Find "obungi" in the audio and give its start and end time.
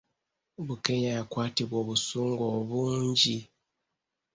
2.57-3.37